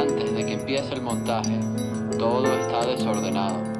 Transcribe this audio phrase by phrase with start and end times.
[0.00, 1.60] Antes de que empiece el montaje,
[2.18, 3.79] todo está desordenado.